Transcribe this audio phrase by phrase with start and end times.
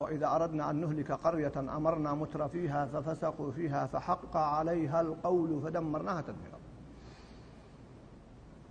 [0.00, 6.58] وإذا أردنا أن نهلك قرية أمرنا متر فيها ففسقوا فيها فحق عليها القول فدمرناها تدميرا.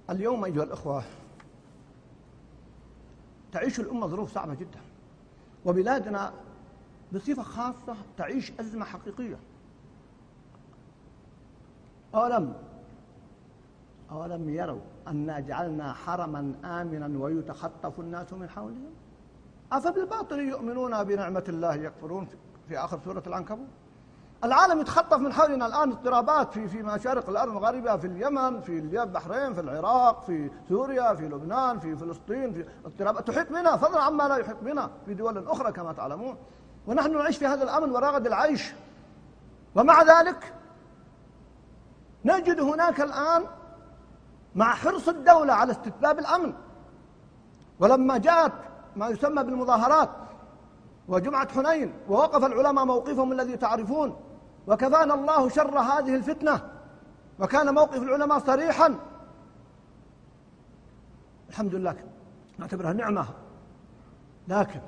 [0.09, 1.03] اليوم أيها الأخوة
[3.51, 4.79] تعيش الأمة ظروف صعبة جدا.
[5.65, 6.33] وبلادنا
[7.13, 9.39] بصفة خاصة تعيش أزمة حقيقية.
[12.16, 12.54] أولم
[14.12, 18.94] أولم يروا أنا جعلنا حرما آمنا ويتخطف الناس من حولهم؟
[19.71, 22.27] أفبالباطل يؤمنون بنعمة الله يكفرون
[22.70, 23.67] في آخر سورة العنكبوت.
[24.43, 29.53] العالم يتخطف من حولنا الآن اضطرابات في في مشارق الأرض مغاربها في اليمن في البحرين
[29.53, 34.38] في العراق في سوريا في لبنان في فلسطين في اضطرابات تحيط بنا فضلا عما لا
[34.38, 36.35] يحيط بنا في دول أخرى كما تعلمون.
[36.88, 38.73] ونحن نعيش في هذا الأمن ورغد العيش.
[39.76, 40.54] ومع ذلك
[42.26, 43.43] نجد هناك الآن
[44.55, 46.54] مع حرص الدولة على استتباب الأمن.
[47.79, 48.54] ولما جاءت
[48.97, 50.09] ما يسمى بالمظاهرات.
[51.07, 54.20] وجمعة حنين ووقف العلماء موقفهم الذي تعرفون.
[54.67, 56.70] وكفانا الله شر هذه الفتنة.
[57.39, 58.99] وكان موقف العلماء صريحا.
[61.49, 61.95] الحمد لله
[62.57, 63.26] نعتبرها نعمة.
[64.47, 64.79] لكن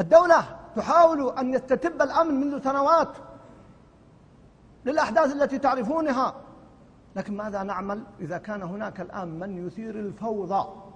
[0.00, 3.16] الدولة تحاول أن يستتب الأمن منذ سنوات
[4.84, 6.34] للأحداث التي تعرفونها.
[7.16, 10.91] لكن ماذا نعمل إذا كان هناك الآن من يثير الفوضى؟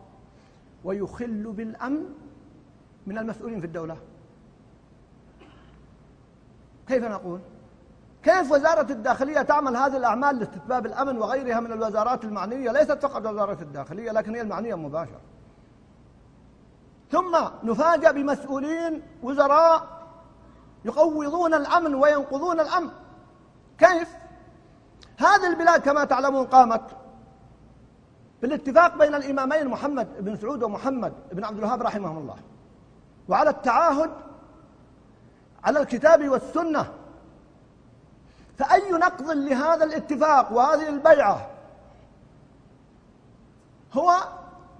[0.86, 2.04] ويخل بالأمن
[3.06, 3.96] من المسؤولين في الدولة
[6.88, 7.40] كيف نقول؟
[8.22, 13.62] كيف وزارة الداخلية تعمل هذه الأعمال لاستتباب الأمن وغيرها من الوزارات المعنية ليست فقط وزارة
[13.62, 15.20] الداخلية لكن هي المعنية مباشرة
[17.10, 20.06] ثم نفاجأ بمسؤولين وزراء
[20.84, 22.90] يقوضون الأمن وينقضون الأمن
[23.78, 24.08] كيف؟
[25.18, 26.82] هذه البلاد كما تعلمون قامت
[28.42, 32.36] بالاتفاق بين الإمامين محمد بن سعود ومحمد بن عبد الوهاب رحمهم الله.
[33.28, 34.10] وعلى التعاهد
[35.64, 36.92] على الكتاب والسنة.
[38.58, 41.50] فأي نقض لهذا الاتفاق وهذه البيعة
[43.92, 44.14] هو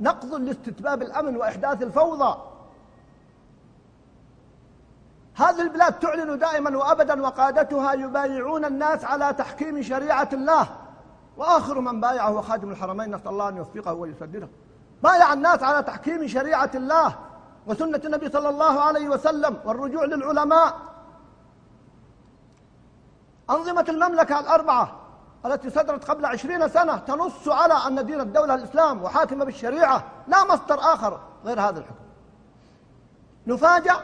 [0.01, 2.39] نقض لاستتباب الأمن وإحداث الفوضى.
[5.35, 10.69] هذه البلاد تعلن دائما وأبدا وقادتها يبايعون الناس على تحكيم شريعة الله.
[11.37, 14.49] وآخر من بايعه خادم الحرمين نسأل الله أن يوفقه ويسدده.
[15.03, 17.15] بايع الناس على تحكيم شريعة الله
[17.67, 20.75] وسنة النبي صلى الله عليه وسلم والرجوع للعلماء.
[23.51, 24.93] أنظمة المملكة الأربعة
[25.47, 30.81] التي صدرت قبل عشرين سنة تنص على أن دين الدولة الإسلام وحاكمة بالشريعة لا مصدر
[30.81, 32.05] آخر غير هذا الحكم.
[33.47, 33.97] نفاجأ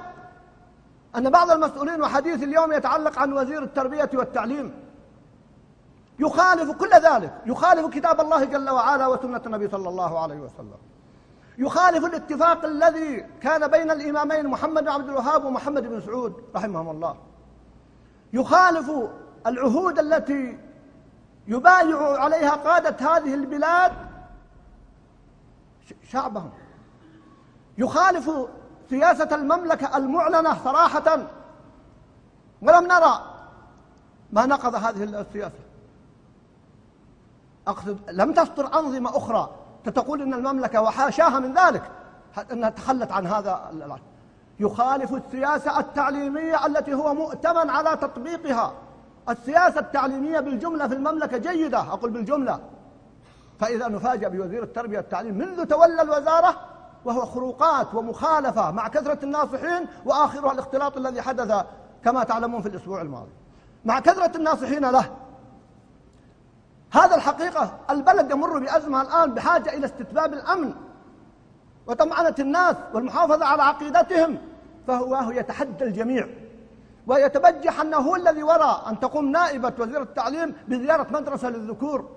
[1.17, 4.82] أن بعض المسؤولين وحديث اليوم يتعلق عن وزير التربية والتعليم
[6.23, 7.33] يخالف كل ذلك.
[7.47, 10.81] يخالف كتاب الله جل وعلا وسنة النبي صلى الله عليه وسلم.
[11.59, 17.17] يخالف الاتفاق الذي كان بين الإمامين محمد بن عبد الوهاب ومحمد بن سعود رحمهم الله.
[18.33, 18.91] يخالف
[19.47, 20.59] العهود التي
[21.47, 23.93] يبايع عليها قادة هذه البلاد
[26.11, 26.51] شعبهم.
[27.79, 28.31] يخالف
[28.91, 31.19] سياسة المملكة المعلنة صراحة.
[32.63, 33.15] ولم نرى
[34.33, 35.72] ما نقض هذه السياسة.
[37.69, 39.51] أقصد لم تصدر أنظمة أخرى
[39.85, 41.83] تقول إن المملكة وحاشاها من ذلك
[42.53, 43.71] أنها تخلت عن هذا
[44.61, 48.73] يخالف السياسة التعليمية التي هو مؤتمن على تطبيقها.
[49.29, 52.61] السياسة التعليمية بالجملة في المملكة جيدة أقول بالجملة.
[53.61, 56.57] فإذا نفاجأ بوزير التربية والتعليم منذ تولى الوزارة
[57.05, 61.65] وهو خروقات ومخالفة مع كثرة الناصحين وآخرها الاختلاط الذي حدث
[62.05, 63.33] كما تعلمون في الأسبوع الماضي.
[63.85, 65.11] مع كثرة الناصحين له
[66.93, 70.75] هذا الحقيقة البلد يمر بأزمة الآن بحاجة إلى استتباب الأمن
[71.87, 74.39] وطمأنة الناس والمحافظة على عقيدتهم
[74.87, 76.29] فهو يتحدى الجميع.
[77.07, 82.09] ويتبجح أنه هو الذي وراء أن تقوم نائبة وزير التعليم بزيارة مدرسة للذكور.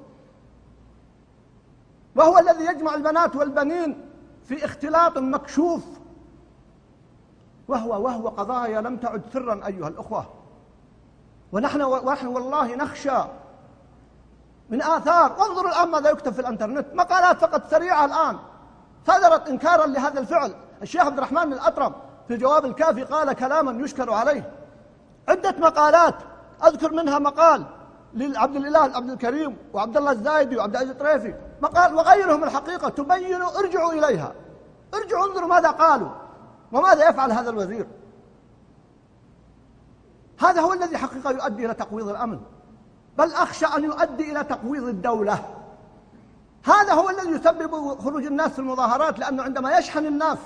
[2.15, 4.09] وهو الذي يجمع البنات والبنين
[4.45, 5.83] في اختلاط مكشوف.
[7.67, 10.25] وهو وهو قضايا لم تعد سرا أيها الأخوة.
[11.51, 13.17] ونحن, ونحن والله نخشى
[14.69, 15.35] من آثار.
[15.39, 16.85] وانظروا الآن ماذا يكتب في الإنترنت.
[16.93, 18.37] مقالات فقط سريعة الآن.
[19.07, 20.55] صدرت إنكارا لهذا الفعل.
[20.81, 21.93] الشيخ عبد الرحمن الأطرم
[22.27, 24.51] في جواب الكافي قال كلاما يشكر عليه.
[25.29, 26.15] عدة مقالات.
[26.63, 27.65] أذكر منها مقال
[28.13, 32.89] لعبد الإله عبد الكريم وعبد الله الزايدي وعبد العزيز الطريفي مقال وغيرهم الحقيقة.
[32.89, 34.33] تبين ارجعوا إليها.
[34.93, 36.09] ارجعوا انظروا ماذا قالوا
[36.71, 37.87] وماذا يفعل هذا الوزير.
[40.39, 42.39] هذا هو الذي حقيقة يؤدي إلى تقويض الأمن.
[43.17, 45.39] بل أخشى أن يؤدي إلى تقويض الدولة.
[46.65, 50.37] هذا هو الذي يسبب خروج الناس في المظاهرات لأنه عندما يشحن الناس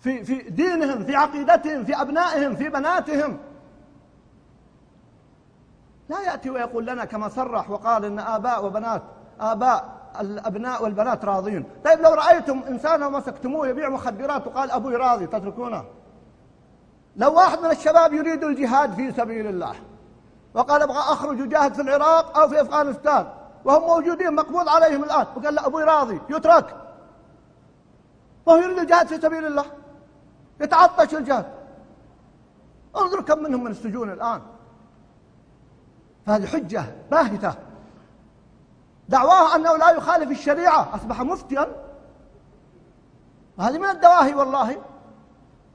[0.00, 3.38] في في دينهم في عقيدتهم في أبنائهم في بناتهم
[6.08, 9.02] لا يأتي ويقول لنا كما صرح وقال إن آباء وبنات
[9.40, 11.64] آباء الأبناء والبنات راضين.
[11.84, 15.84] طيب لو رأيتم إنسانا ومسكتموه يبيع مخدرات وقال أبوي راضي تتركونه؟
[17.16, 19.74] لو واحد من الشباب يريد الجهاد في سبيل الله
[20.54, 23.28] وقال أبغى أخرج وجاهد في العراق أو في أفغانستان.
[23.64, 25.26] وهم موجودين مقبوض عليهم الآن.
[25.36, 26.76] وقال لا أبوي راضي يترك.
[28.46, 29.64] وهو يريد الجهاد في سبيل الله.
[30.60, 31.46] يتعطش الجهاد.
[32.96, 34.42] انظر كم منهم من السجون الآن.
[36.26, 37.54] فهذه حجة باهتة.
[39.08, 40.94] دعواه أنه لا يخالف الشريعة.
[40.94, 41.66] أصبح مفتيا.
[43.58, 44.82] وهذه من الدواهي والله.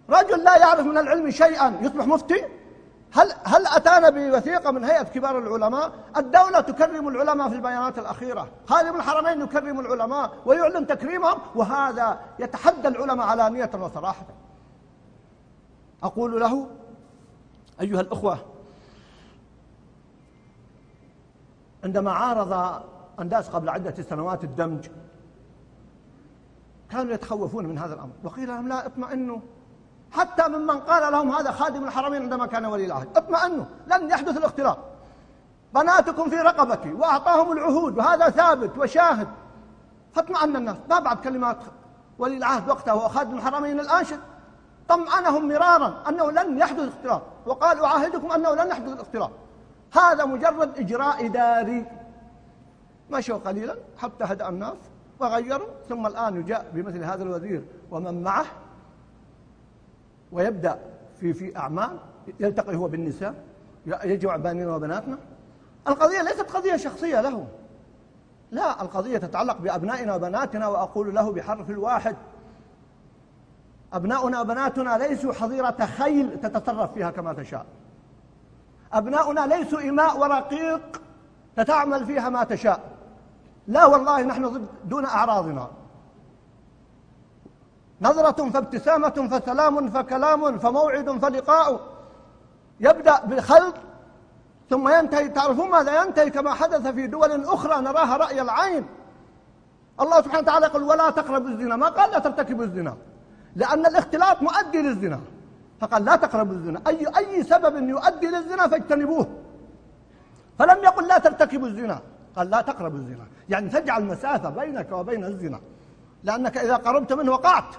[0.09, 1.79] رجل لا يعرف من العلم شيئا.
[1.81, 2.58] يصبح مفتي.
[3.13, 8.95] هل هل أتانا بوثيقة من هيئة كبار العلماء؟ الدولة تكرم العلماء في البيانات الأخيرة، خادم
[8.95, 14.25] الحرمين يكرم العلماء ويعلن تكريمهم وهذا يتحدى العلماء علانية وصراحة.
[16.03, 16.67] أقول له
[17.81, 18.45] أيها الأخوة
[21.83, 22.81] عندما عارض
[23.19, 24.88] أنداس قبل عدة سنوات الدمج
[26.91, 29.39] كانوا يتخوفون من هذا الأمر، وقيل لهم لا اطمئنوا
[30.11, 33.17] حتى ممن قال لهم هذا خادم الحرمين عندما كان ولي العهد.
[33.17, 34.77] اطمئنوا لن يحدث الاختلاط
[35.73, 39.27] بناتكم في رقبتي وأعطاهم العهود وهذا ثابت وشاهد.
[40.13, 41.57] فاطمأن الناس ما بعد كلمات
[42.19, 44.19] ولي العهد وقته وهو خادم الحرمين الآنشد
[44.89, 49.31] طمأنهم مرارا أنه لن يحدث اختلاط وقال أعاهدكم أنه لن يحدث الاختلاط
[49.94, 51.85] هذا مجرد إجراء إداري.
[53.11, 54.77] مشوا قليلا حتى هدأ الناس
[55.19, 58.45] وغيروا ثم الآن جاء بمثل هذا الوزير ومن معه
[60.31, 60.79] ويبدأ
[61.19, 61.97] في في أعمال
[62.39, 63.35] يلتقي هو بالنساء
[63.85, 65.17] يجمع بنينا وبناتنا.
[65.87, 67.47] القضية ليست قضية شخصية له
[68.51, 72.15] لا القضية تتعلق بأبنائنا وبناتنا وأقول له بحرف الواحد.
[73.93, 77.65] أبناؤنا وبناتنا ليسوا حظيرة خيل تتصرف فيها كما تشاء.
[78.93, 81.01] أبناؤنا ليسوا إماء ورقيق
[81.55, 82.79] تتعمل فيها ما تشاء.
[83.67, 85.67] لا والله نحن ضد دون أعراضنا.
[88.01, 91.79] نظرة فابتسامة فسلام فكلام فموعد فلقاء.
[92.79, 93.75] يبدأ بالخلق
[94.69, 95.29] ثم ينتهي.
[95.29, 98.85] تعرفون ماذا؟ ينتهي كما حدث في دول أخرى نراها رأي العين.
[100.01, 101.75] الله سبحانه وتعالى يقول ولا تقربوا الزنا.
[101.75, 102.97] ما قال لا ترتكبوا الزنا
[103.55, 105.19] لأن الاختلاط مؤدي للزنا.
[105.81, 106.81] فقال لا تقربوا الزنا.
[106.87, 109.27] أي, أي سبب يؤدي للزنا فاجتنبوه.
[110.59, 111.99] فلم يقل لا ترتكبوا الزنا.
[112.35, 113.25] قال لا تقربوا الزنا.
[113.49, 115.59] يعني تجعل مسافة بينك وبين الزنا.
[116.24, 117.75] لأنك إذا قربت منه وقعت.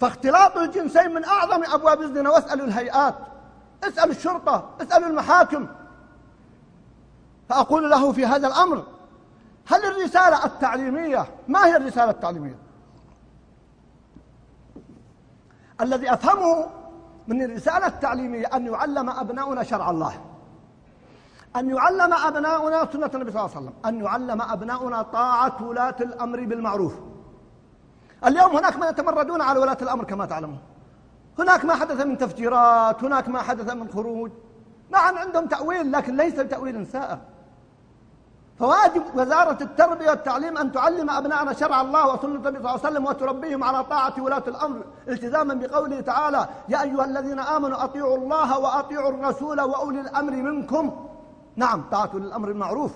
[0.00, 3.14] فاختلاط الجنسين من أعظم أبواب الزنا واسألوا الهيئات
[3.84, 5.66] اسألوا الشرطة اسألوا المحاكم.
[7.48, 8.84] فأقول له في هذا الأمر
[9.66, 12.58] هل الرسالة التعليمية ما هي الرسالة التعليمية؟
[15.80, 16.66] الذي أفهمه
[17.28, 20.20] من الرسالة التعليمية أن يعلم أبناؤنا شرع الله.
[21.56, 23.72] أن يعلم أبناؤنا سنة النبي صلى الله عليه وسلم.
[23.86, 26.92] أن يعلم أبناؤنا طاعة ولاة الأمر بالمعروف.
[28.26, 30.58] اليوم هناك من يتمردون على ولاة الأمر كما تعلمون.
[31.38, 34.30] هناك ما حدث من تفجيرات هناك ما حدث من خروج.
[34.90, 37.18] نعم عندهم تأويل لكن ليس بتأويل سائر.
[38.58, 43.06] فواجب وزارة التربية والتعليم أن تعلم أبنائنا شرع الله وسنة النبي صلى الله عليه وسلم
[43.06, 44.84] وتربيهم على طاعة ولاة الأمر.
[45.08, 51.08] التزاما بقوله تعالى يا أيها الذين آمنوا أطيعوا الله وأطيعوا الرسول وأولي الأمر منكم.
[51.56, 52.92] نعم طاعة الأمر المعروف.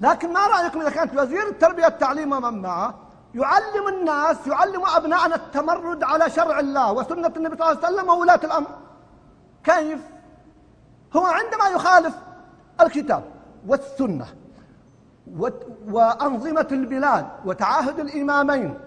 [0.00, 2.94] لكن ما رأيكم إذا كانت وزير التربية والتعليم ومن معه؟
[3.34, 8.40] يعلم الناس يعلم أبنائنا التمرد على شرع الله وسنة النبي صلى الله عليه وسلم وولاة
[8.44, 8.68] الأمر
[9.64, 10.00] كيف؟
[11.16, 12.14] هو عندما يخالف
[12.80, 13.24] الكتاب
[13.66, 14.26] والسنة
[15.90, 18.78] وأنظمة البلاد وتعاهد الإمامين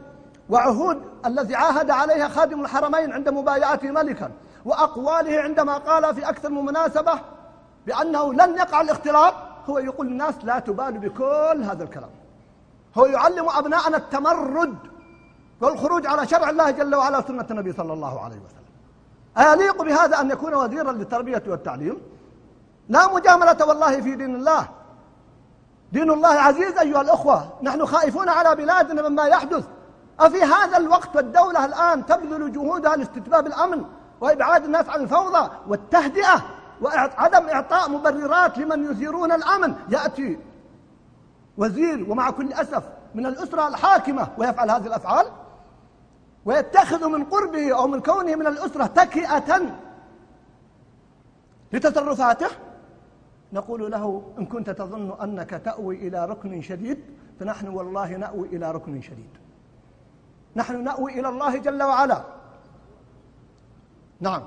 [0.50, 4.32] وعهود الذي عاهد عليها خادم الحرمين عند مبايعته ملكا
[4.66, 7.20] وأقواله عندما قال في أكثر من مناسبة
[7.88, 9.34] بأنه لن يقع الاختلاط
[9.70, 12.10] هو يقول الناس لا تبال بكل هذا الكلام
[12.98, 14.78] هو يعلم أبناءنا التمرد
[15.62, 18.66] والخروج على شرع الله جل وعلا سنة النبي صلى الله عليه وسلم.
[19.38, 21.98] أيليق بهذا أن يكون وزيرا للتربية والتعليم؟
[22.90, 24.68] لا مجاملة والله في دين الله.
[25.92, 29.66] دين الله عزيز أيها الأخوة نحن خائفون على بلادنا مما يحدث.
[30.20, 33.86] أفي هذا الوقت والدولة الآن تبذل جهودها لاستتباب الأمن
[34.22, 36.46] وإبعاد الناس عن الفوضى والتهدئة
[36.82, 39.76] وعدم إعطاء مبررات لمن يثيرون الأمن.
[39.90, 40.40] يأتي
[41.58, 42.84] وزير ومع كل أسف
[43.16, 45.26] من الأسرة الحاكمة ويفعل هذه الأفعال
[46.46, 49.78] ويتخذ من قربه أو من كونه من الأسرة تكئة
[51.74, 52.48] لتصرفاته.
[53.54, 57.00] نقول له إن كنت تظن أنك تأوي إلى ركن شديد
[57.40, 59.30] فنحن والله نأوي إلى ركن شديد.
[60.56, 62.24] نحن نأوي إلى الله جل وعلا.
[64.20, 64.42] نعم.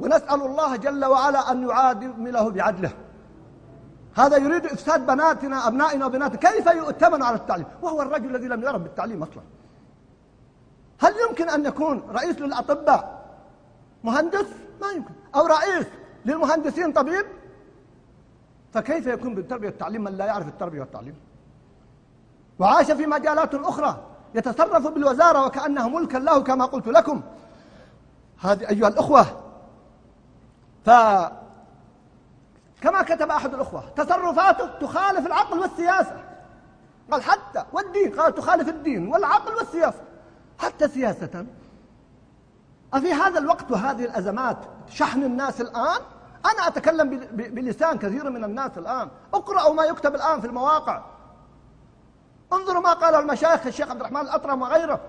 [0.00, 2.92] ونسأل الله جل وعلا أن يعادله بعدله.
[4.14, 6.50] هذا يريد إفساد بناتنا أبنائنا وبناتنا.
[6.50, 9.42] كيف يؤتمن على التعليم؟ وهو الرجل الذي لم يرب بالتعليم أصلا.
[11.00, 13.26] هل يمكن أن يكون رئيس للأطباء
[14.04, 14.46] مهندس؟
[14.80, 15.14] ما يمكن.
[15.34, 15.86] أو رئيس
[16.24, 17.26] للمهندسين طبيب؟
[18.72, 21.14] فكيف يكون بالتربية والتعليم من لا يعرف التربية والتعليم؟
[22.58, 27.22] وعاش في مجالات أخرى يتصرف بالوزارة وكأنها ملكا له كما قلت لكم.
[28.40, 29.26] هذه أيها الأخوة
[30.84, 30.90] ف
[32.80, 36.24] كما كتب أحد الأخوة تصرفاته تخالف العقل والسياسة.
[37.10, 40.02] قال حتى والدين قال تخالف الدين والعقل والسياسة.
[40.58, 41.46] حتى سياسة.
[42.94, 44.58] أفي هذا الوقت وهذه الأزمات
[44.88, 46.00] شحن الناس الآن؟
[46.44, 49.08] أنا أتكلم بلسان كثير من الناس الآن.
[49.34, 51.02] اقرأوا ما يكتب الآن في المواقع.
[52.52, 55.00] انظروا ما قال المشايخ الشيخ عبد الرحمن الأطرم وغيره.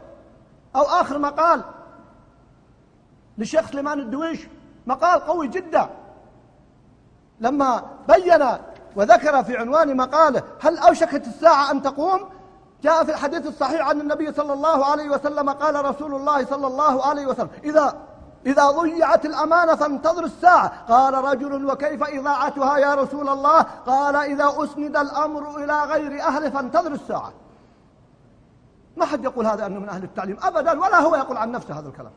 [0.75, 1.63] أو آخر مقال
[3.37, 4.47] للشيخ سليمان الدويش
[4.87, 5.89] مقال قوي جدا.
[7.41, 8.47] لما بين
[8.95, 12.19] وذكر في عنوان مقاله هل أوشكت الساعة أن تقوم
[12.83, 17.05] جاء في الحديث الصحيح عن النبي صلى الله عليه وسلم قال رسول الله صلى الله
[17.05, 17.95] عليه وسلم إذا
[18.45, 20.85] إذا ضيعت الأمانة فانتظر الساعة.
[20.89, 26.91] قال رجل وكيف إضاعتها يا رسول الله؟ قال إذا أسند الأمر إلى غير أهله فانتظر
[26.91, 27.33] الساعة.
[28.97, 31.87] ما حد يقول هذا أنه من أهل التعليم أبدا ولا هو يقول عن نفسه هذا
[31.89, 32.11] الكلام.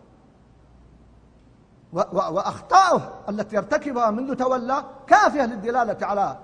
[1.94, 6.38] وأخطاؤه التي يرتكبها منذ تولى كافية للدلالة على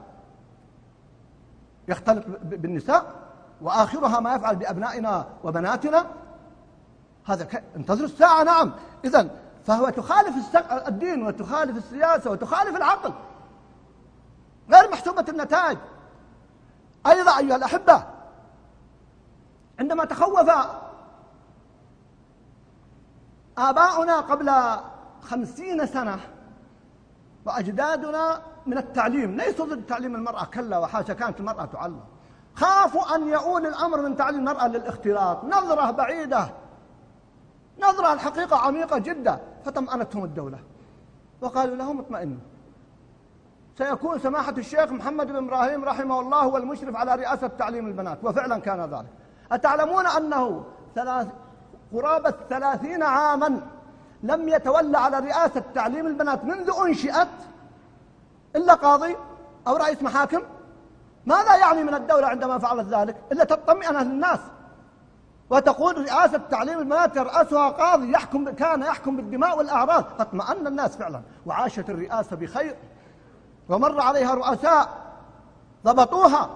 [1.89, 3.15] يختلط بالنساء
[3.61, 6.07] وآخرها ما يفعل بأبنائنا وبناتنا.
[7.25, 7.65] هذا ك...
[7.77, 8.73] انتظر الساعة نعم.
[9.05, 9.31] إذا
[9.65, 10.57] فهو تخالف
[10.89, 13.13] الدين وتخالف السياسة وتخالف العقل.
[14.71, 15.79] غير محسوبة النتائج.
[17.07, 18.05] أيضا أيها الأحبة
[19.81, 20.51] عندما تخوف
[23.59, 24.51] آباؤنا قبل
[25.23, 26.21] خمسين سنة
[27.45, 32.01] وأجدادنا من التعليم ليسوا ضد تعليم المرأة كلا وحاشا كانت المرأة تعلم.
[32.55, 35.45] خافوا أن يؤول الأمر من تعليم المرأة للاختلاط.
[35.45, 36.51] نظرة بعيدة.
[37.79, 39.41] نظرة الحقيقة عميقة جدا.
[39.65, 40.59] فطمأنتهم الدولة.
[41.41, 42.39] وقالوا لهم اطمئنوا.
[43.79, 48.59] سيكون سماحة الشيخ محمد بن إبراهيم رحمه الله هو المشرف على رئاسة تعليم البنات وفعلا
[48.59, 49.07] كان ذلك.
[49.53, 51.29] أتعلمون أنه ثلاث
[51.93, 53.61] قرابة ثلاثين عاما
[54.23, 57.29] لم يتولى على رئاسة تعليم البنات منذ أنشئت
[58.57, 59.17] إلا قاضي
[59.67, 60.41] أو رئيس محاكم؟
[61.27, 64.39] ماذا يعني من الدولة عندما فعلت ذلك؟ إلا تطمئن الناس.
[65.51, 70.05] وتقول رئاسة تعليم البنات يرأسها قاضي يحكم كان يحكم بالدماء والأعراض.
[70.19, 71.23] فاطمأن الناس فعلا.
[71.47, 72.77] وعاشت الرئاسة بخير.
[73.69, 74.89] ومر عليها رؤساء
[75.85, 76.51] ضبطوها.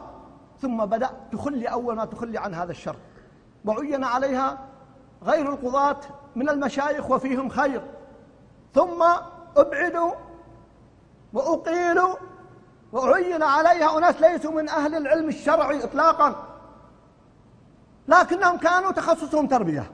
[0.63, 2.97] ثم بدأ تخلي أول ما تخلي عن هذا الشر.
[3.65, 4.59] وعين عليها
[5.25, 5.97] غير القضاة
[6.37, 7.83] من المشايخ وفيهم خير.
[8.75, 9.05] ثم
[9.57, 10.13] أبعدوا
[11.33, 12.15] وأقيلوا
[12.93, 16.47] وعين عليها أناس ليسوا من أهل العلم الشرعي إطلاقا.
[18.09, 19.91] لكنهم كانوا تخصصهم تربية.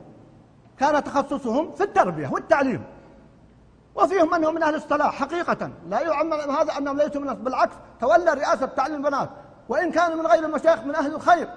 [0.79, 2.85] كان تخصصهم في التربية والتعليم.
[3.95, 5.71] وفيهم من هم من أهل الصلاح حقيقة.
[5.89, 9.31] لا يعمم هذا أنهم ليسوا من بالعكس تولى رئاسة تعليم البنات.
[9.69, 11.49] وإن كانوا من غير المشايخ من أهل الخير.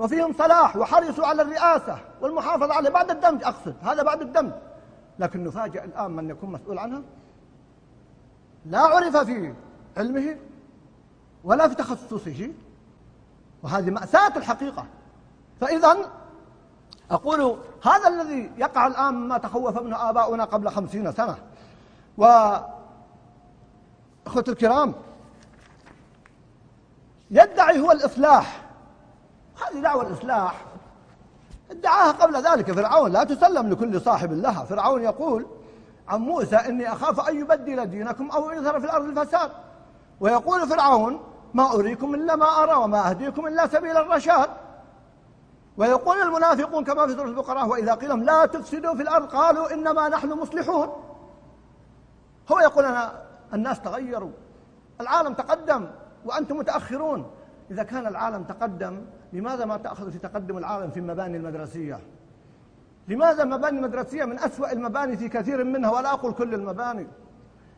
[0.00, 4.52] وفيهم صلاح وحرصوا على الرئاسة والمحافظة عليه بعد الدمج أقصد هذا بعد الدمج.
[5.18, 7.02] لكن نفاجئ الآن من يكون مسؤول عنها.
[8.66, 9.54] لا عرف في
[9.96, 10.36] علمه
[11.44, 12.50] ولا في تخصصه
[13.62, 14.86] وهذه مأساة الحقيقة.
[15.60, 15.96] فإذا
[17.10, 21.36] أقول هذا الذي يقع الآن ما تخوف منه آباؤنا قبل خمسين سنة.
[22.18, 22.24] و
[24.26, 24.94] أخوة الكرام
[27.30, 28.69] يدعي هو الإصلاح
[29.62, 30.64] هذه دعوة الإصلاح.
[31.70, 34.64] ادعاها قبل ذلك فرعون لا تسلم لكل صاحب لها.
[34.64, 35.46] فرعون يقول
[36.08, 39.50] عن موسى إني أخاف أن يبدل دينكم أو يظهر في الأرض الفساد.
[40.20, 41.20] ويقول فرعون
[41.54, 44.50] ما أريكم إلا ما أرى وما أهديكم إلا سبيل الرشاد.
[45.76, 50.08] ويقول المنافقون كما في سورة البقرة وإذا قيل لهم لا تفسدوا في الأرض قالوا إنما
[50.08, 50.88] نحن مصلحون.
[52.52, 53.22] هو يقول أنا
[53.54, 54.30] الناس تغيروا
[55.00, 55.88] العالم تقدم
[56.24, 57.30] وأنتم متأخرون.
[57.70, 62.00] إذا كان العالم تقدم لماذا ما تأخذ في تقدم العالم في المباني المدرسية؟
[63.08, 67.06] لماذا المباني المدرسية من أسوأ المباني في كثير منها ولا أقول كل المباني؟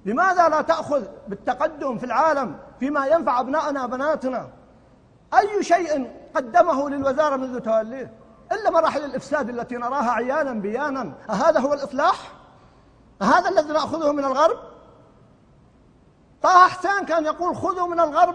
[0.06, 4.48] لماذا لا تأخذ بالتقدم في العالم فيما ينفع أبنائنا وبناتنا؟
[5.38, 8.12] أي شيء قدمه للوزارة منذ توليه؟
[8.52, 11.12] إلا مراحل الإفساد التي نراها عيانا بيانا.
[11.30, 12.32] أهذا هو الإصلاح؟
[13.22, 14.56] أهذا الذي نأخذه من الغرب؟
[16.42, 18.34] طه حسين كان يقول خذوا من الغرب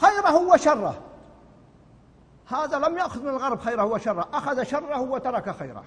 [0.00, 1.00] خيره وشره.
[2.46, 4.28] هذا لم يأخذ من الغرب خيره وشره.
[4.32, 5.84] أخذ شره وترك خيره.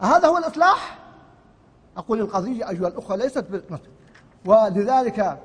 [0.00, 0.98] هذا هو الإصلاح؟
[1.96, 3.88] أقول القضية أيها الأخوة ليست بالنصر
[4.44, 5.38] ولذلك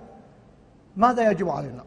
[0.96, 1.84] ماذا يجب علينا؟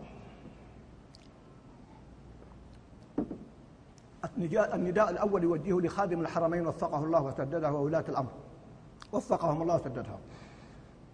[4.75, 8.31] النداء الأول يوجهه لخادم الحرمين وفقه الله وسدده وولاة الأمر.
[9.13, 10.19] وفقهم الله وسددها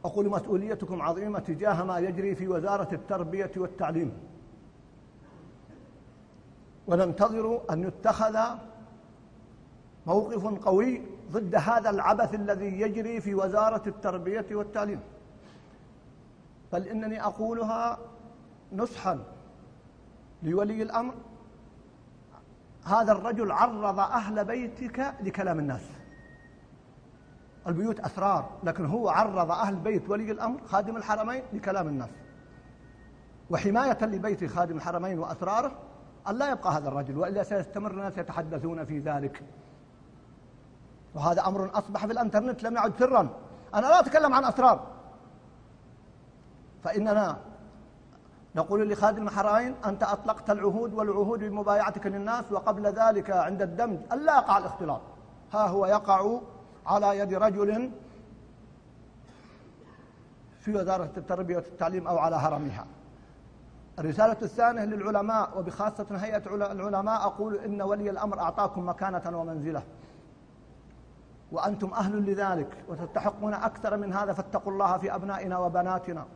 [0.07, 4.13] أقول مسؤوليتكم عظيمة تجاه ما يجري في وزارة التربية والتعليم.
[6.87, 8.39] وننتظر أن يتخذ
[10.07, 15.01] موقف قوي ضد هذا العبث الذي يجري في وزارة التربية والتعليم.
[16.73, 17.99] بل إنني أقولها
[18.73, 19.25] نصحا
[20.43, 21.15] لولي الأمر
[22.85, 25.96] هذا الرجل عرض أهل بيتك لكلام الناس.
[27.67, 32.11] البيوت أسرار لكن هو عرض أهل بيت ولي الأمر خادم الحرمين لكلام الناس.
[33.51, 35.73] وحماية لبيت خادم الحرمين وأسراره
[36.29, 39.43] أن لا يبقى هذا الرجل وإلا سيستمر الناس يتحدثون في ذلك.
[41.15, 43.29] وهذا أمر أصبح في الأنترنت لم يعد سرا.
[43.75, 44.87] أنا لا أتكلم عن أسرار.
[46.85, 47.37] فإننا
[48.57, 54.59] نقول لخادم الحرمين أنت أطلقت العهود والعهود بمبايعتك للناس وقبل ذلك عند الدمج ألا يقع
[54.59, 55.01] الاختلاط.
[55.53, 56.39] ها هو يقع
[56.87, 57.91] على يد رجل
[60.61, 62.87] في وزارة التربية والتعليم أو على هرمها.
[63.99, 69.83] الرسالة الثانية للعلماء وبخاصة هيئة العلماء أقول إن ولي الأمر أعطاكم مكانة ومنزلة.
[71.53, 76.27] وأنتم أهل لذلك وتستحقون أكثر من هذا فاتقوا الله في أبنائنا وبناتنا.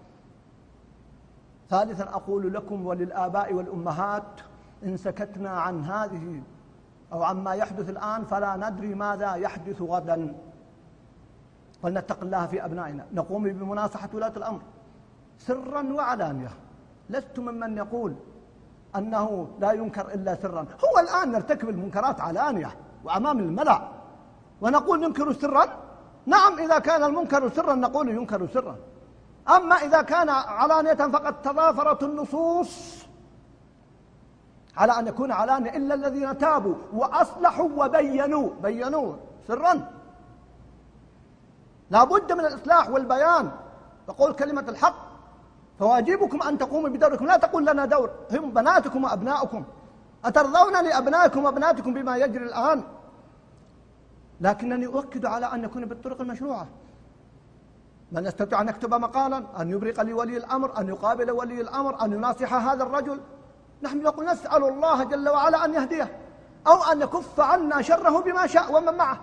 [1.70, 4.40] ثالثا أقول لكم وللآباء والأمهات
[4.84, 6.42] إن سكتنا عن هذه
[7.12, 10.34] أو عما يحدث الآن فلا ندري ماذا يحدث غدا.
[11.82, 13.06] فلنتق الله في أبنائنا.
[13.12, 14.60] نقوم بمناصحة ولاة الأمر.
[15.38, 16.50] سرا وعلانية.
[17.10, 18.14] لست ممن يقول
[18.96, 20.60] أنه لا ينكر إلا سرا.
[20.60, 23.88] هو الآن نرتكب المنكرات علانية وأمام الملأ.
[24.60, 25.66] ونقول ننكر سرا؟
[26.26, 28.76] نعم إذا كان المنكر سرا نقول ينكر سرا.
[29.56, 33.04] أما إذا كان علانية فقد تضافرت النصوص
[34.76, 38.50] على أن يكون علانية إلا الذين تابوا وأصلحوا وبينوا.
[38.62, 39.14] بينوا.
[39.48, 39.90] سرا.
[41.90, 43.50] لا بد من الإصلاح والبيان.
[44.06, 45.10] تقول كلمة الحق.
[45.78, 47.26] فواجبكم أن تقوموا بدوركم.
[47.26, 48.10] لا تقول لنا دور.
[48.32, 49.64] هم بناتكم وأبناؤكم.
[50.24, 52.82] أترضون لأبنائكم وأبناتكم بما يجري الآن؟
[54.40, 56.66] لكنني أؤكد على أن يكون بالطرق المشروعة.
[58.12, 62.54] من يستطيع أن يكتب مقالا أن يبرق لولي الأمر أن يقابل ولي الأمر أن يناصح
[62.54, 63.20] هذا الرجل.
[63.82, 66.18] نحن نقول نسأل الله جل وعلا أن يهديه
[66.66, 69.20] أو أن يكف عنا شره بما شاء ومن معه.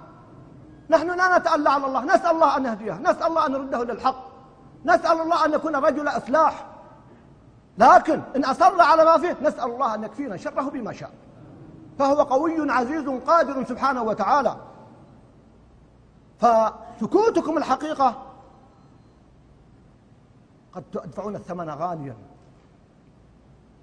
[0.89, 4.27] نحن لا نتألى على الله نسأل الله أن يهديه نسأل الله أن يرده للحق
[4.85, 6.65] نسأل الله أن يكون رجل إصلاح.
[7.77, 11.11] لكن إن أصر على ما فيه نسأل الله أن يكفينا شره بما شاء.
[11.99, 14.57] فهو قوي عزيز قادر سبحانه وتعالى.
[16.39, 18.23] فسكوتكم الحقيقة
[20.73, 22.15] قد تدفعون الثمن غاليا.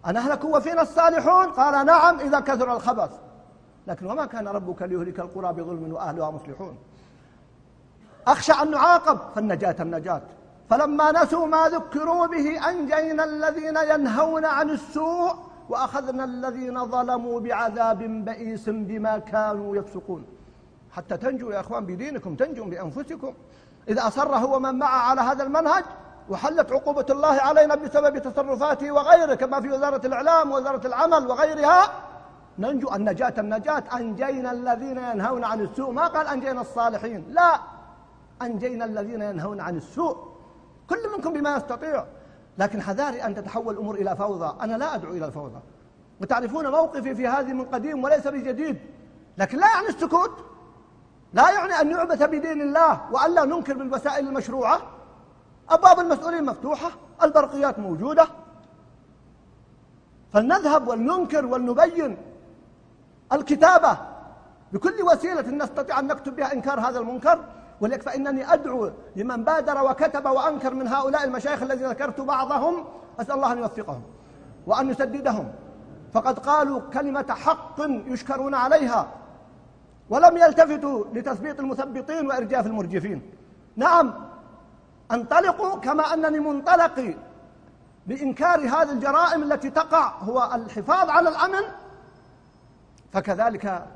[0.08, 3.10] أنهلك وفينا الصالحون؟ قال نعم إذا كثر الخبث.
[3.86, 6.76] لكن وما كان ربك ليهلك القرى بظلم وأهلها مصلحون.
[8.26, 10.22] أخشى أن نعاقب فالنجاة النجاة.
[10.70, 15.34] فلما نسوا ما ذكروا به أنجينا الذين ينهون عن السوء
[15.68, 20.24] وأخذنا الذين ظلموا بعذاب بئيس بما كانوا يفسقون.
[20.92, 23.34] حتى تنجوا يا أخوان بدينكم تنجوا بأنفسكم.
[23.88, 25.84] إذا أصر هو من معه على هذا المنهج
[26.28, 31.92] وحلت عقوبة الله علينا بسبب تصرفاته وغيره كما في وزارة الإعلام ووزارة العمل وغيرها.
[32.58, 35.90] ننجو النجاة النجاة أنجينا الذين ينهون عن السوء.
[35.90, 37.60] ما قال أنجينا الصالحين؟ لا.
[38.42, 40.16] أنجينا الذين ينهون عن السوء.
[40.90, 42.04] كل منكم بما يستطيع.
[42.58, 44.62] لكن حذاري أن تتحول الأمور إلى فوضى.
[44.62, 45.60] أنا لا أدعو إلى الفوضى.
[46.20, 48.78] وتعرفون موقفي في هذه من قديم وليس بجديد.
[49.38, 50.44] لكن لا يعني السكوت.
[51.32, 54.93] لا يعني أن يعبث بدين الله وألا ننكر بالوسائل المشروعة.
[55.70, 56.90] أبواب المسؤولين مفتوحة
[57.22, 58.26] البرقيات موجودة.
[60.32, 62.16] فلنذهب ولننكر ولنبين
[63.32, 63.98] الكتابة
[64.72, 67.38] بكل وسيلة نستطيع أن نكتب بها إنكار هذا المنكر.
[67.80, 72.84] وليكفى إنني أدعو لمن بادر وكتب وأنكر من هؤلاء المشايخ الذين ذكرت بعضهم.
[73.20, 74.02] أسأل الله أن يوفقهم
[74.66, 75.52] وأن يسددهم.
[76.12, 79.08] فقد قالوا كلمة حق يشكرون عليها
[80.10, 83.22] ولم يلتفتوا لتثبيط المثبطين وإرجاف المرجفين.
[83.76, 84.14] نعم
[85.12, 87.16] انطلقوا كما أنني منطلق
[88.06, 91.62] بإنكار هذه الجرائم التي تقع هو الحفاظ على الأمن
[93.12, 93.86] فكذلك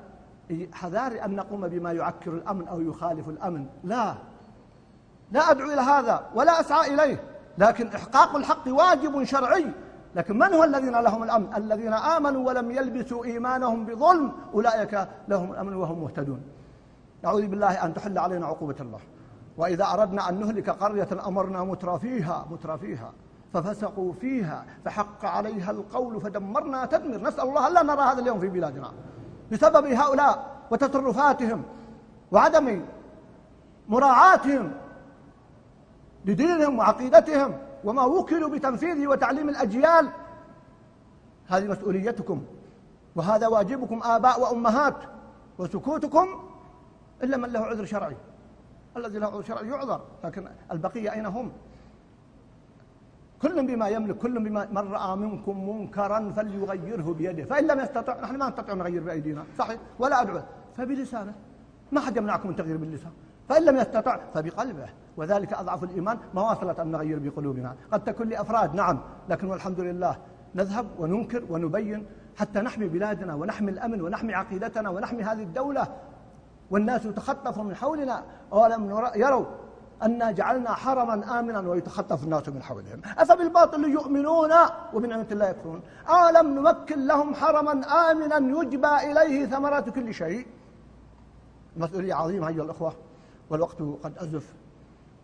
[0.73, 3.66] حذار أن نقوم بما يعكر الأمن أو يخالف الأمن.
[3.85, 4.14] لا
[5.33, 7.23] لا أدعو إلى هذا ولا أسعى إليه
[7.59, 9.66] لكن إحقاق الحق واجب شرعي.
[10.14, 15.75] لكن من هو الذين لهم الأمن؟ الذين آمنوا ولم يلبسوا إيمانهم بظلم أولئك لهم الأمن
[15.75, 16.42] وهم مهتدون.
[17.23, 19.01] نعوذ بالله أن تحل علينا عقوبة الله.
[19.59, 23.12] وإذا أردنا أن نهلك قرية أمرنا مترى فيها مترى فيها
[23.55, 28.92] ففسقوا فيها فحق عليها القول فدمرنا تدمر نسأل الله ألا نرى هذا اليوم في بلادنا
[29.53, 31.62] بسبب هؤلاء وتصرفاتهم
[32.33, 32.83] وعدم
[33.88, 34.73] مراعاتهم
[36.25, 40.09] لدينهم وعقيدتهم وما وكلوا بتنفيذه وتعليم الأجيال.
[41.49, 42.42] هذه مسؤوليتكم
[43.16, 44.97] وهذا واجبكم آباء وأمهات
[45.59, 46.27] وسكوتكم
[47.23, 48.16] إلا من له عذر شرعي.
[48.99, 51.53] الذي له شرعي يعذر لكن البقية أين هم؟
[53.43, 57.45] كل بما يملك كل بما من رأى منكم منكرا فليغيره بيده.
[57.45, 60.41] فإن لم يستطع نحن ما نستطيع نغير بأيدينا صحيح؟ ولا أدعو.
[60.77, 61.35] فبلسانه.
[61.93, 63.13] ما حد يمنعكم من تغيير باللسان.
[63.49, 64.89] فإن لم يستطع فبقلبه.
[65.17, 67.75] وذلك أضعف الإيمان مواصلة أن نغير بقلوبنا.
[67.93, 70.17] قد تكون لأفراد نعم لكن والحمد لله
[70.55, 72.07] نذهب وننكر ونبين
[72.37, 75.89] حتى نحمي بلادنا ونحمي الأمن ونحمي عقيدتنا ونحمي هذه الدولة.
[76.70, 78.22] والناس يتخطف من حولنا.
[78.52, 79.44] أولم يروا
[80.02, 83.00] أنا جعلنا حرما آمنا ويتخطف الناس من حولهم.
[83.18, 84.52] أفبالباطل يؤمنون
[84.94, 85.81] وبنعمة الله يكفرون.
[86.09, 87.72] أولم نمكن لهم حرما
[88.11, 90.46] آمنا يجبى إليه ثمرات كل شيء؟
[91.76, 92.92] مسؤولية عظيمة أيها الأخوة
[93.50, 94.54] والوقت قد أزف.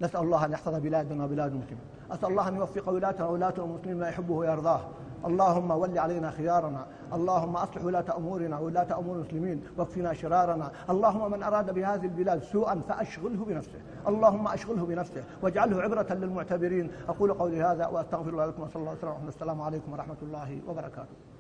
[0.01, 1.85] نسأل الله أن يحفظ بلادنا وبلاد المسلمين.
[2.11, 4.81] أسأل الله أن يوفق ولاتنا وولاة المسلمين ما يحبه ويرضاه.
[5.27, 6.87] اللهم ول علينا خيارنا.
[7.13, 9.63] اللهم أصلح ولاة أمورنا ولاة أمور المسلمين.
[9.79, 10.71] واكفنا شرارنا.
[10.91, 13.79] اللهم من أراد بهذه البلاد سوءا فأشغله بنفسه.
[14.09, 15.25] اللهم أشغله بنفسه.
[15.43, 16.91] واجعله عبرة للمعتبرين.
[17.09, 21.34] أقول قولي هذا وأستغفر الله لكم وصلى الله وسلم السلام عليكم ورحمة الله وبركاته.